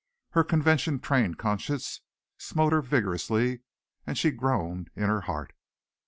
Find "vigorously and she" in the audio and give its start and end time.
2.81-4.31